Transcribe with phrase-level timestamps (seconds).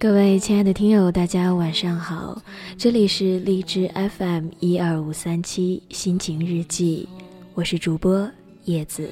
[0.00, 2.40] 各位亲爱的听友，大家晚上好，
[2.76, 7.08] 这里是荔枝 FM 一二五三七心情日记，
[7.52, 8.30] 我是主播
[8.66, 9.10] 叶子。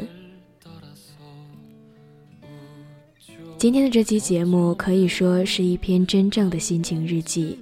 [3.58, 7.58] 今天的这期节目可以说是一篇真正的心情日记，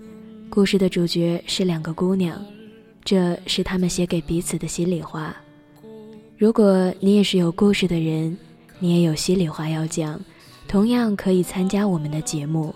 [0.50, 2.38] 故事的主角是两个姑娘，
[3.04, 5.34] 这是她们写给彼此的心里话。
[6.36, 8.36] 如果你也是有故事的人，
[8.78, 10.20] 你也有心里话要讲，
[10.68, 12.74] 同样可以参加我们的节目。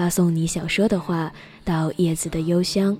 [0.00, 1.30] 发送你想说的话
[1.62, 2.96] 到叶子的邮箱，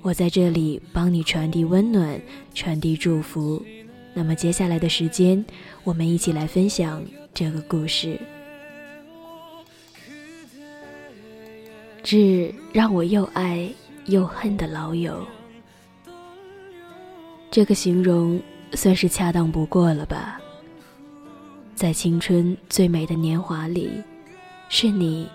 [0.00, 2.20] 我在这里帮你传递温暖，
[2.52, 3.64] 传递祝福。
[4.12, 5.44] 那么接下来的时间，
[5.84, 7.00] 我们一起来分享
[7.32, 8.18] 这个故事。
[12.02, 13.72] 致让我又爱
[14.06, 15.24] 又恨的老友，
[17.52, 20.40] 这个形容算是恰当不过了吧？
[21.76, 23.88] 在青春最美的年华里，
[24.68, 25.28] 是你。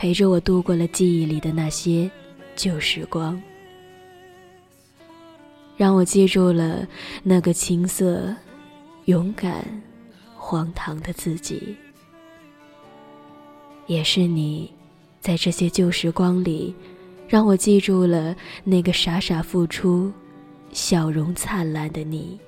[0.00, 2.10] 陪着我度过了记忆里的那些
[2.56, 3.38] 旧时光，
[5.76, 6.88] 让我记住了
[7.22, 8.34] 那个青涩、
[9.04, 9.62] 勇敢、
[10.34, 11.76] 荒唐的自己。
[13.88, 14.72] 也是你，
[15.20, 16.74] 在这些旧时光里，
[17.28, 18.34] 让我记住了
[18.64, 20.10] 那个傻傻付出、
[20.72, 22.40] 笑容灿烂的你。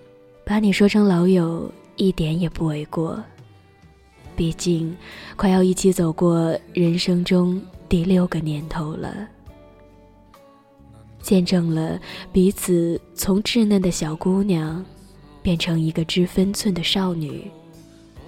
[0.43, 3.23] 把你说成老友，一点也不为过。
[4.35, 4.97] 毕竟，
[5.37, 9.29] 快要一起走过人生中第六个年头了，
[11.21, 12.01] 见证了
[12.33, 14.85] 彼此从稚嫩的小姑娘，
[15.43, 17.51] 变成一个知分寸的少女。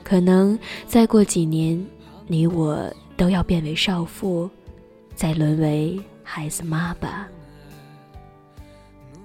[0.03, 1.83] 可能再过几年，
[2.27, 4.49] 你我都要变为少妇，
[5.15, 7.27] 再沦为孩子妈吧。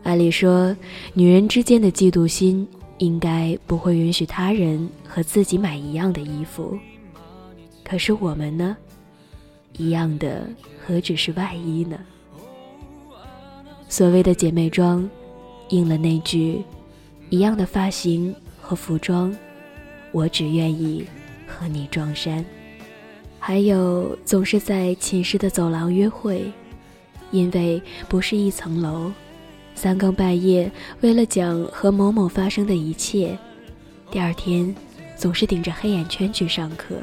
[0.04, 0.76] 按理说，
[1.14, 2.66] 女人之间的嫉妒心。
[3.00, 6.77] 应该不会允许他人和自己买一样的衣服，
[7.83, 8.77] 可是我们呢？
[9.77, 10.48] 一样的
[10.86, 11.98] 何止是外衣呢？
[13.88, 15.09] 所谓的姐妹装，
[15.70, 16.64] 应了那句：
[17.30, 19.36] 一样的发型和服装，
[20.11, 21.05] 我只愿意
[21.48, 22.45] 和你撞衫。
[23.39, 26.52] 还有总是在寝室的走廊约会，
[27.32, 29.09] 因为不是一层楼。
[29.82, 30.70] 三更半夜，
[31.00, 33.40] 为了讲和某某发生的一切，
[34.12, 34.76] 第二天
[35.16, 36.98] 总是顶着黑眼圈去上课。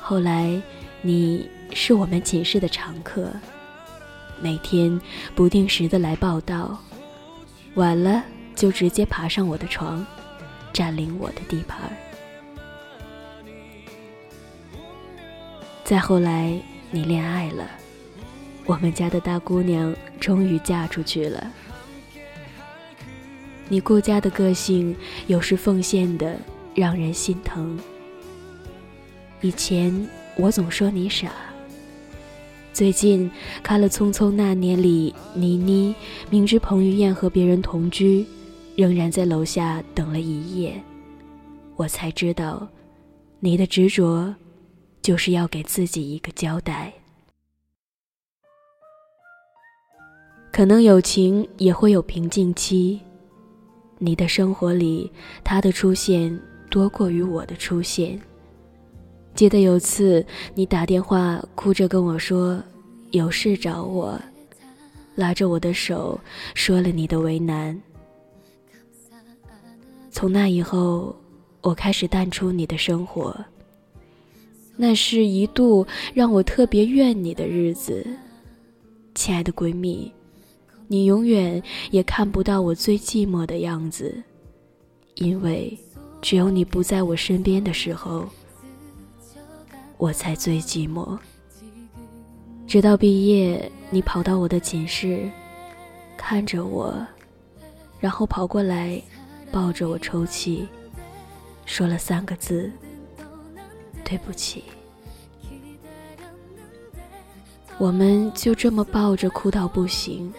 [0.00, 0.58] 后来，
[1.02, 3.30] 你是我们寝室的常客，
[4.40, 4.98] 每天
[5.34, 6.78] 不定时的来报道，
[7.74, 8.24] 晚了
[8.54, 10.06] 就直接爬上我的床，
[10.72, 11.78] 占领我的地盘。
[15.84, 16.58] 再后来，
[16.90, 17.68] 你恋爱了。
[18.64, 21.52] 我们家的大姑娘终于嫁出去了。
[23.68, 24.96] 你顾家的个性
[25.26, 26.36] 有时奉献的
[26.74, 27.78] 让人心疼。
[29.40, 31.30] 以前我总说你傻，
[32.72, 33.30] 最近
[33.62, 35.94] 看了《匆匆那年》里倪妮
[36.30, 38.26] 明知彭于晏和别人同居，
[38.74, 40.80] 仍然在楼下等了一夜，
[41.76, 42.66] 我才知道，
[43.38, 44.34] 你的执着
[45.02, 46.92] 就是要给自己一个交代。
[50.58, 52.98] 可能友情也会有瓶颈期，
[53.98, 55.08] 你的生活里
[55.44, 56.36] 他的出现
[56.68, 58.20] 多过于我的出现。
[59.36, 60.26] 记得有次
[60.56, 62.60] 你打电话哭着跟我说
[63.12, 64.20] 有事找我，
[65.14, 66.20] 拉着我的手
[66.54, 67.80] 说了你的为难。
[70.10, 71.14] 从那以后，
[71.60, 73.32] 我开始淡出你的生活。
[74.76, 78.04] 那是一度让我特别怨你的日子，
[79.14, 80.12] 亲爱的闺蜜。
[80.90, 84.22] 你永远也看不到我最寂寞的样子，
[85.16, 85.78] 因为
[86.22, 88.26] 只有你不在我身边的时候，
[89.98, 91.16] 我才最寂寞。
[92.66, 95.30] 直到毕业，你跑到我的寝室，
[96.16, 97.06] 看着我，
[98.00, 99.00] 然后跑过来，
[99.52, 100.66] 抱着我抽泣，
[101.66, 102.70] 说了三个字
[104.04, 104.64] ：“对不起。”
[107.76, 110.32] 我们就这么抱着哭到不行。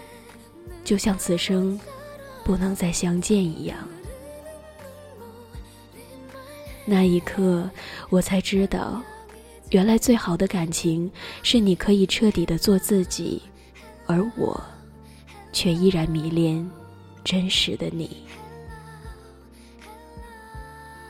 [0.89, 1.79] 就像此生
[2.43, 3.77] 不能再相见一样，
[6.83, 7.69] 那一刻
[8.09, 8.99] 我才知道，
[9.69, 11.07] 原来最好的感情
[11.43, 13.39] 是你可以彻底的做自己，
[14.07, 14.59] 而我
[15.53, 16.67] 却依然迷恋
[17.23, 18.23] 真实的你。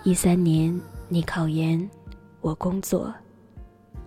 [0.04, 0.78] 一三年
[1.08, 1.90] 你考研，
[2.42, 3.14] 我工作，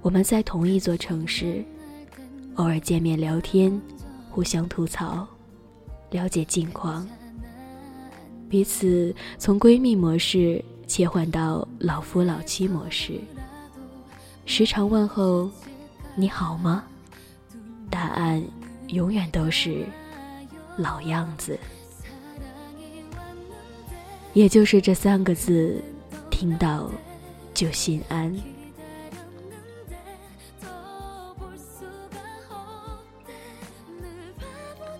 [0.02, 1.64] 我们在同一座城市，
[2.56, 3.80] 偶尔见面聊天，
[4.28, 5.26] 互相吐槽。
[6.12, 7.08] 了解近况，
[8.48, 13.18] 彼此从闺蜜模式切换到老夫老妻模式，
[14.44, 15.50] 时常问候
[16.14, 16.84] 你好吗？
[17.90, 18.42] 答案
[18.88, 19.86] 永远都是
[20.76, 21.58] 老样子。
[24.34, 25.82] 也就是这三个字，
[26.30, 26.90] 听到
[27.54, 28.34] 就心安。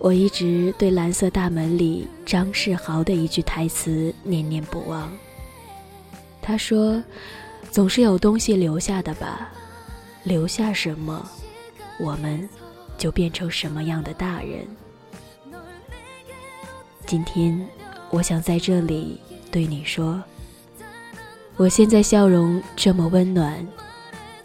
[0.03, 5.09] 我一直对《蓝色大门》里张世豪的一句台词念念不忘。
[6.41, 7.01] 他说
[7.71, 9.49] ：“总是有东西留下的吧，
[10.23, 11.25] 留下什么，
[12.01, 12.49] 我们
[12.97, 14.67] 就变成什么样的大人。”
[17.07, 17.65] 今天。
[18.09, 20.21] 我想在这里对你说，
[21.55, 23.65] 我现在笑容这么温暖，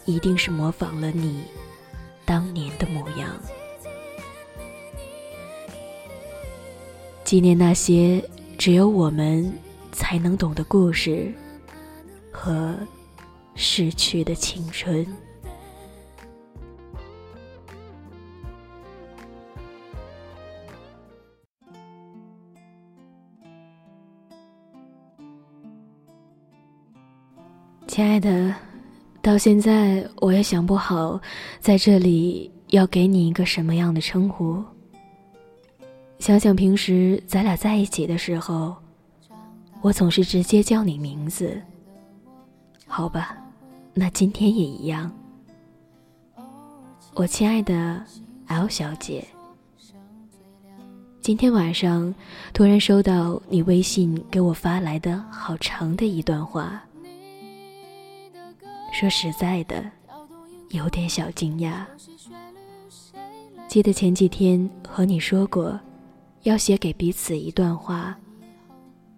[0.07, 1.43] 一定是模仿了你
[2.25, 3.29] 当年的模样。
[7.29, 8.25] 纪念那些
[8.57, 9.53] 只有我们
[9.93, 11.31] 才能懂的故事
[12.33, 12.75] 和
[13.55, 15.07] 逝去的青春。
[27.87, 28.55] 亲爱的，
[29.21, 31.21] 到现在我也想不好，
[31.61, 34.65] 在这里要给你一个什么样的称呼。
[36.19, 38.75] 想想平时咱俩在一起的时候，
[39.81, 41.61] 我总是直接叫你名字。
[42.87, 43.37] 好吧，
[43.95, 45.11] 那今天也一样。
[47.15, 48.03] 我亲爱的
[48.47, 49.27] L 小姐，
[51.21, 52.15] 今天晚上
[52.53, 56.83] 突然收到你微信给我发来的好长的一段话。
[58.93, 59.85] 说实在的，
[60.71, 61.85] 有点小惊讶。
[63.69, 65.79] 记得前几天和你说过，
[66.43, 68.17] 要写给彼此一段话，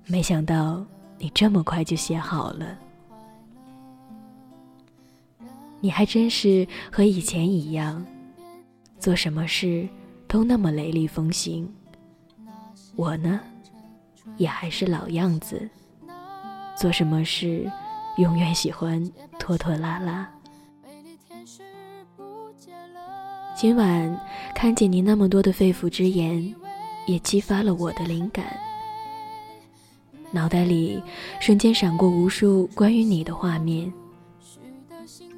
[0.07, 0.85] 没想到
[1.19, 2.79] 你这么快就写好了。
[5.81, 8.05] 你还真是和以前一样，
[8.99, 9.89] 做什么事
[10.27, 11.73] 都那么雷厉风行。
[12.97, 13.41] 我呢，
[14.37, 15.69] 也还是老样子，
[16.77, 17.71] 做什么事。
[18.17, 19.03] 永远喜欢
[19.39, 20.29] 拖拖拉拉。
[23.55, 24.21] 今晚
[24.55, 26.55] 看见你那么多的肺腑之言，
[27.11, 28.57] 也激发了我的灵感。
[30.31, 31.03] 脑袋里
[31.41, 33.93] 瞬间闪过无数关于你的画面。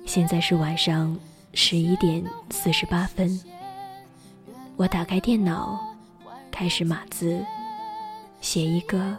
[0.04, 1.18] 现在是晚上
[1.54, 3.40] 十一点四十八分，
[4.76, 5.80] 我打开电脑，
[6.50, 7.42] 开始码字，
[8.42, 9.16] 写一个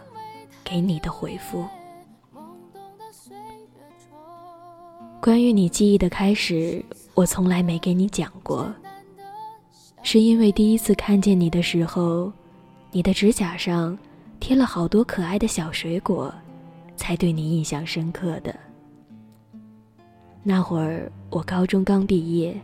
[0.62, 1.66] 给你的回复。
[5.20, 6.84] 关于你记忆的开始，
[7.14, 8.72] 我从来没给你讲过。
[10.02, 12.30] 是因为第一次看见你的时候，
[12.94, 13.98] 你的指甲上
[14.38, 16.32] 贴了好多可爱的小水果，
[16.94, 18.54] 才对你印象深刻的。
[20.44, 22.56] 那会儿我高中刚毕业，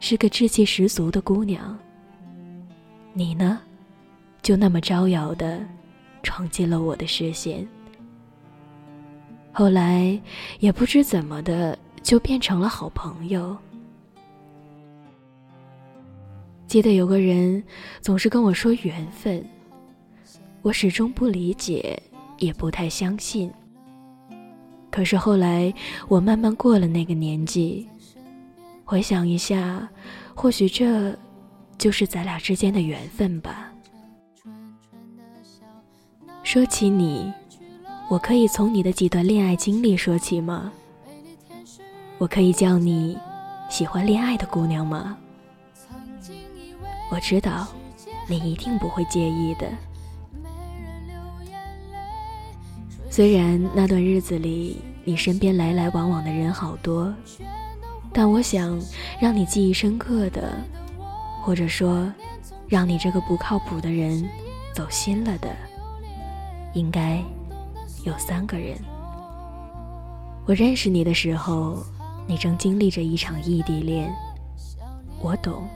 [0.00, 1.78] 是个稚气十足的姑娘。
[3.12, 3.60] 你呢，
[4.42, 5.60] 就那么招摇的
[6.24, 7.64] 闯进了我的视线。
[9.52, 10.20] 后来
[10.58, 13.56] 也不知怎么的，就变成了好朋友。
[16.66, 17.62] 记得有个人
[18.00, 19.44] 总是跟我说缘分，
[20.62, 22.00] 我始终不理解，
[22.38, 23.50] 也不太相信。
[24.90, 25.72] 可是后来
[26.08, 27.86] 我慢慢过了那个年纪，
[28.84, 29.88] 回想一下，
[30.34, 31.16] 或许这
[31.78, 33.72] 就是咱俩之间的缘分吧。
[36.42, 37.32] 说起你。
[38.08, 40.70] 我可以从你的几段恋爱经历说起吗？
[42.18, 43.18] 我可以叫你
[43.68, 45.18] 喜欢恋爱的姑娘吗？
[47.10, 47.66] 我知道
[48.28, 49.66] 你一定不会介意的。
[53.10, 57.12] 虽然那段日子里你身边来来往往的人好多，
[58.12, 58.78] 但我想
[59.20, 60.52] 让你记忆深刻的，
[61.42, 62.12] 或者说
[62.68, 64.28] 让你这个不靠谱的人
[64.74, 65.48] 走心了的，
[66.74, 67.22] 应该。
[68.04, 68.78] 有三个人。
[70.46, 71.82] 我认识你的时候，
[72.24, 74.14] 你正经历着一场异地恋。
[75.20, 75.68] 我懂，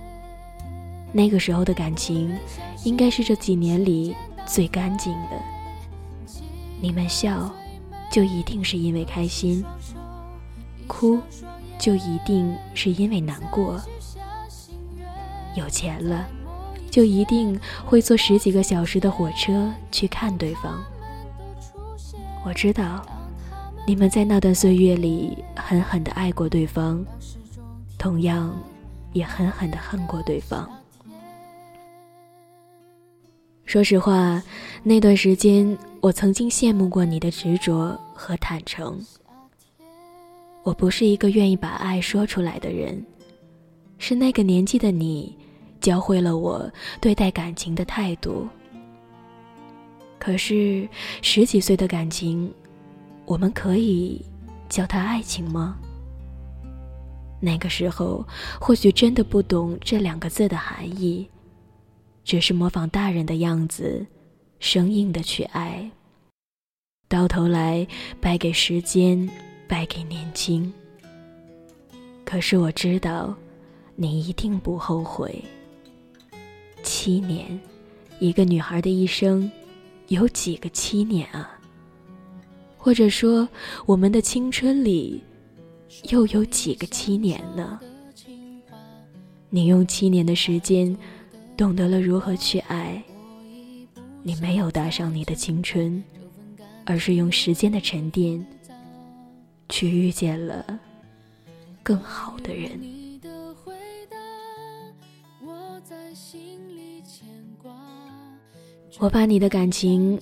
[1.12, 2.36] 那个时候的感情，
[2.84, 4.14] 应该是这几年里
[4.46, 5.40] 最干净的。
[6.80, 7.50] 你们笑，
[8.10, 9.62] 就一定是因为开心；
[10.86, 11.18] 哭，
[11.78, 13.80] 就一定是因为难过。
[15.56, 16.26] 有钱了，
[16.90, 20.82] 就一定会坐十几个小时的火车去看对方。
[22.44, 23.04] 我知道，
[23.86, 27.04] 你们在那段岁月里狠狠的爱过对方，
[27.98, 28.54] 同样
[29.12, 30.70] 也狠狠的恨过对方。
[33.70, 34.42] 说实话，
[34.82, 39.00] 那段时间我曾经羡慕过你的执着和坦诚。
[40.64, 43.00] 我不是一个愿意把爱说出来的人，
[43.96, 45.38] 是那个年纪的你，
[45.80, 46.68] 教会了我
[47.00, 48.44] 对待感情的态度。
[50.18, 50.88] 可是
[51.22, 52.52] 十几岁的感情，
[53.24, 54.20] 我们可以
[54.68, 55.78] 叫它爱情吗？
[57.40, 58.26] 那个时候
[58.60, 61.24] 或许真的不懂这两个字的含义，
[62.24, 64.06] 只是模仿大人的样子，
[64.58, 65.90] 生硬的去爱。
[67.08, 67.86] 到头来
[68.20, 69.28] 败给时间，
[69.66, 70.72] 败给年轻。
[72.24, 73.34] 可是我知道，
[73.96, 75.44] 你一定不后悔。
[76.82, 77.60] 七年，
[78.18, 79.50] 一个女孩的一生。
[80.08, 81.56] 有几个七年啊？
[82.76, 83.48] 或者说，
[83.86, 85.22] 我们的青春里
[86.10, 87.78] 又有几个七年呢？
[89.50, 90.96] 你用七年的时间
[91.60, 93.02] 懂得了如何去爱，
[94.22, 96.02] 你没有搭上你的青春，
[96.86, 98.42] 而是用时间的沉淀
[99.68, 100.64] 去遇见了
[101.82, 102.80] 更好的人。
[108.98, 110.18] 我把你的感情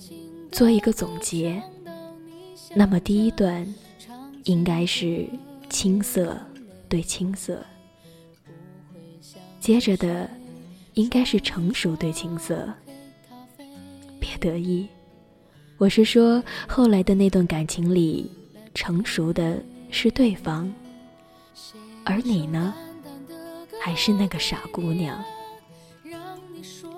[0.51, 1.63] 做一个总结，
[2.75, 3.65] 那么第一段
[4.43, 5.25] 应该是
[5.69, 6.37] 青涩
[6.89, 7.65] 对青涩，
[9.61, 10.29] 接着的
[10.99, 12.67] 应该是成熟对青涩。
[14.19, 14.85] 别得意，
[15.77, 18.29] 我是说后来的那段感情里，
[18.73, 20.69] 成熟的是对方，
[22.03, 22.73] 而你呢，
[23.81, 25.23] 还是那个傻姑娘。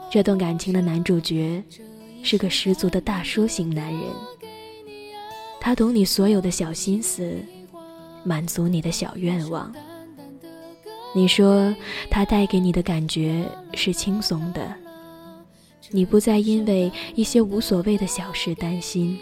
[0.09, 1.63] 这段感情的男主角
[2.23, 4.03] 是个十足的大叔型男人，
[5.59, 7.37] 他懂你所有的小心思，
[8.23, 9.71] 满足你的小愿望。
[11.13, 11.75] 你说
[12.09, 14.73] 他带给你的感觉是轻松的，
[15.89, 19.19] 你不再因为一些无所谓的小事担心，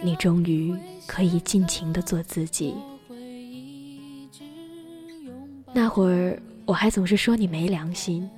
[0.00, 0.72] 你终于
[1.04, 2.74] 可以尽情的做自己。
[5.72, 8.28] 那会儿我还总是说你没良心。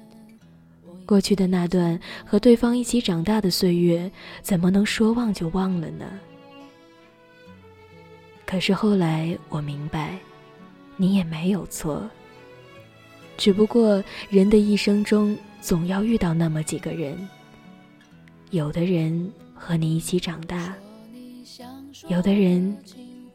[1.04, 4.11] 过去的那段和对方一起长大的岁月，
[4.42, 6.06] 怎么能说忘就忘了呢？
[8.47, 10.18] 可是后来我明白，
[10.97, 12.09] 你也没有错。
[13.40, 17.16] 只不过人的一生中总要遇到那么几个人，
[18.50, 20.75] 有的人和你一起长大，
[22.09, 22.76] 有的人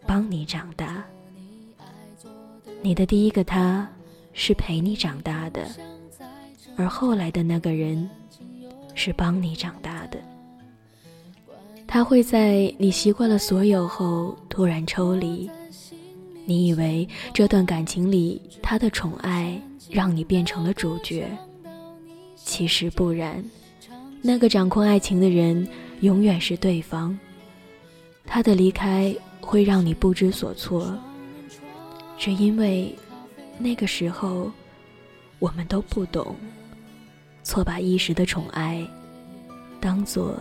[0.05, 1.03] 帮你长大。
[2.83, 3.89] 你的第一个他，
[4.33, 5.65] 是陪你长大的。
[6.77, 8.07] 而后来的那个人，
[8.93, 10.19] 是帮你长大的。
[11.87, 15.49] 他会在你习惯了所有后突然抽离。
[16.45, 19.59] 你以为这段感情里他的宠爱
[19.89, 21.27] 让你变成了主角，
[22.35, 23.43] 其实不然。
[24.21, 25.67] 那个掌控爱情的人
[26.01, 27.17] 永远是对方。
[28.25, 30.97] 他的离开会让你不知所措，
[32.17, 32.93] 只因为
[33.59, 34.51] 那个时候
[35.37, 36.35] 我们都不懂。
[37.43, 38.83] 错把一时的宠爱
[39.79, 40.35] 当做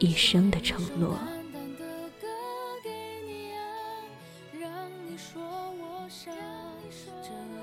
[0.00, 1.16] 一生的承诺。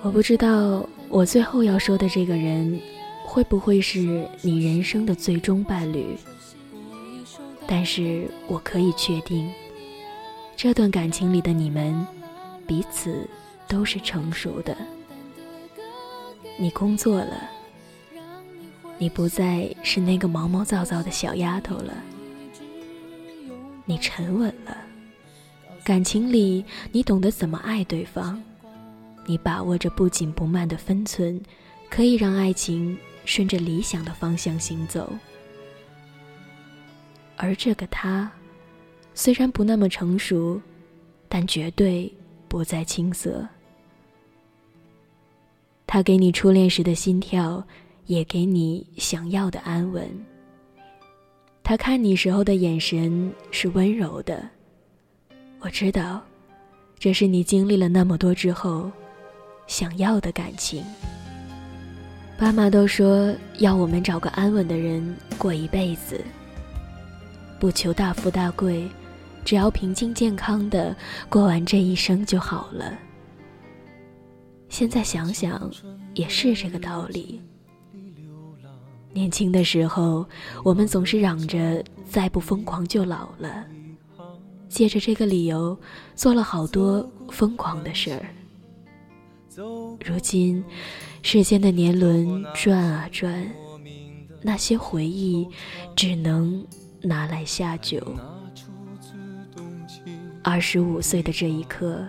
[0.01, 2.79] 我不知道我最后要说的这个人
[3.25, 6.15] 会不会是你人生的最终伴侣，
[7.65, 9.51] 但是我可以确定，
[10.55, 12.05] 这段感情里的你们
[12.67, 13.27] 彼此
[13.67, 14.77] 都是成熟的。
[16.57, 17.49] 你工作了。
[18.97, 21.93] 你不再是那个毛毛躁躁的小丫头了，
[23.83, 24.77] 你沉稳了。
[25.83, 28.41] 感情里，你懂得怎么爱对方，
[29.25, 31.41] 你把握着不紧不慢的分寸，
[31.89, 35.11] 可以让爱情顺着理想的方向行走。
[37.35, 38.31] 而这个他，
[39.13, 40.61] 虽然不那么成熟，
[41.27, 42.11] 但绝对
[42.47, 43.47] 不再青涩。
[45.87, 47.65] 他给你初恋时的心跳。
[48.07, 50.07] 也给你想要的安稳。
[51.63, 54.47] 他看你时候的眼神是温柔的，
[55.59, 56.23] 我知道，
[56.99, 58.91] 这是你经历了那么多之后
[59.67, 60.83] 想要的感情。
[62.37, 66.21] 爸妈都说要我们找个安稳的人过一辈子，
[67.59, 68.87] 不求大富大贵，
[69.45, 70.95] 只要平静健康的
[71.29, 72.93] 过完这一生就好了。
[74.67, 75.71] 现在想想，
[76.13, 77.41] 也是这个道理。
[79.13, 80.27] 年轻的时候，
[80.61, 83.63] 我们总是嚷着再不疯狂就老了，
[84.67, 85.79] 借着这个理由
[86.15, 88.25] 做了好多疯狂的事儿。
[89.57, 90.63] 如今，
[91.21, 93.49] 世间的年轮转啊转，
[94.41, 95.47] 那些回忆
[95.95, 96.65] 只能
[97.01, 98.01] 拿来下酒。
[100.43, 102.05] 二十五岁的这一刻，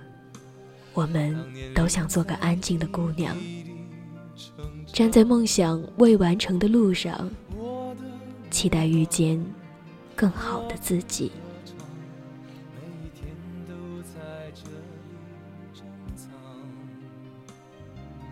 [0.92, 1.36] 我们
[1.72, 3.36] 都想做个安静的姑娘，
[4.92, 7.30] 站在梦想未完成的路上，
[8.50, 9.42] 期待遇见
[10.16, 11.30] 更好的自己。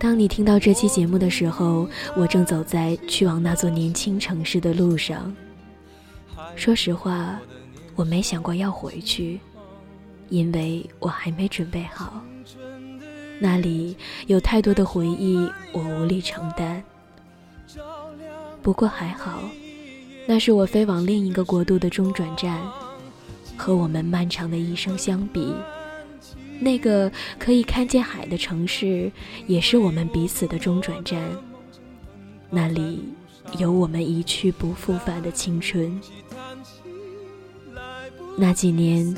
[0.04, 5.34] 当你听到这期节目的时候，我正走在去往那座年轻城市的路上。
[6.56, 7.40] 说实话，
[7.94, 9.40] 我没想过要回去，
[10.28, 12.22] 因为我还没准备好。
[13.38, 13.96] 那里
[14.26, 15.38] 有太多的回忆，
[15.72, 16.84] 我无力承担。
[18.60, 19.42] 不过还好，
[20.26, 22.60] 那是我飞往另一个国度的中转站，
[23.56, 25.54] 和我们漫长的一生相比。
[26.60, 29.10] 那个可以看见海的城市，
[29.46, 31.20] 也是我们彼此的中转站。
[32.50, 33.04] 那里
[33.58, 36.00] 有我们一去不复返的青春。
[38.36, 39.14] 那几年，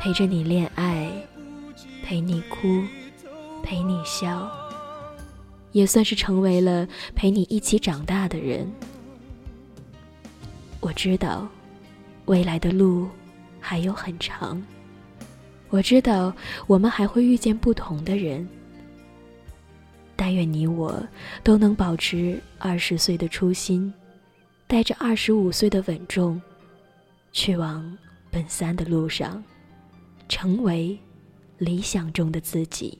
[0.00, 1.10] 陪着你恋爱，
[2.02, 2.82] 陪你哭，
[3.62, 4.50] 陪你笑，
[5.72, 8.70] 也算是成为了陪你一起长大的人。
[10.80, 11.48] 我知道，
[12.26, 13.08] 未来的路
[13.58, 14.62] 还有很长。
[15.74, 16.32] 我知道
[16.68, 18.48] 我们还会遇见不同的人，
[20.14, 21.04] 但愿你我
[21.42, 23.92] 都能保持二十岁的初心，
[24.68, 26.40] 带着二十五岁的稳重，
[27.32, 27.98] 去往
[28.30, 29.42] 奔三的路上，
[30.28, 30.96] 成为
[31.58, 32.96] 理想中的自己。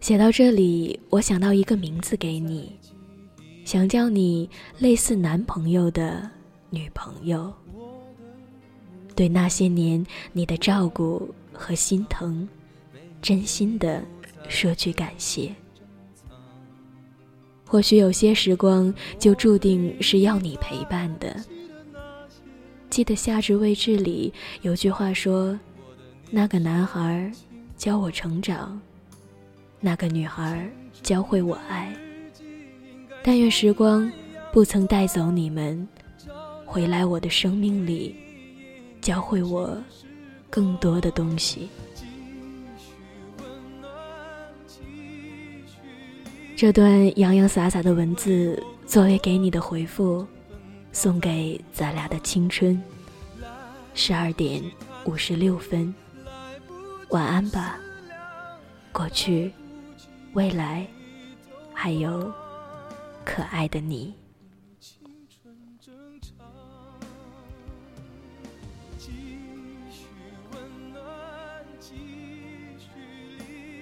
[0.00, 2.74] 写到这里，我想到一个名字给你，
[3.66, 6.26] 想叫你类似男朋友的
[6.70, 7.52] 女朋友。
[9.14, 12.48] 对那些年你的照顾和心疼，
[13.22, 14.02] 真心的
[14.48, 15.54] 说句感谢。
[17.66, 21.34] 或许有些时光就注定是要你陪伴的。
[22.90, 25.58] 记得《夏至未至》里有句话说
[26.30, 27.32] ：“那个男孩
[27.76, 28.80] 教我成长，
[29.80, 30.68] 那个女孩
[31.02, 31.92] 教会我爱。
[33.22, 34.10] 但愿时光
[34.52, 35.88] 不曾带走你们，
[36.64, 38.14] 回来我的生命里。”
[39.04, 39.76] 教会我
[40.48, 41.68] 更多的东西。
[46.56, 50.26] 这段洋洋洒洒的文字，作为给你的回复，
[50.90, 52.82] 送给咱俩的青春。
[53.92, 54.64] 十二点
[55.04, 55.94] 五十六分，
[57.10, 57.78] 晚安吧，
[58.90, 59.52] 过去、
[60.32, 60.86] 未来，
[61.74, 62.32] 还有
[63.22, 64.14] 可爱的你。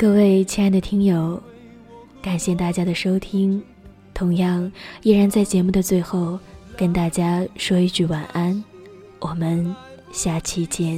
[0.03, 1.41] 各位亲爱的听友，
[2.21, 3.63] 感谢大家的收听，
[4.13, 6.37] 同样依然在节目的最后
[6.77, 8.65] 跟大家说一句晚安，
[9.21, 9.73] 我们
[10.13, 10.95] 下期见。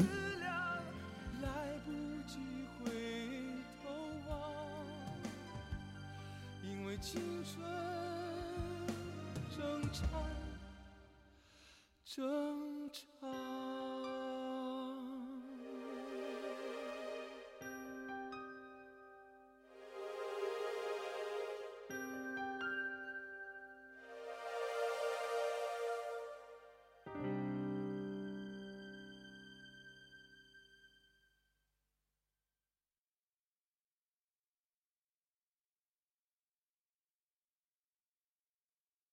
[6.62, 7.62] 因为青春。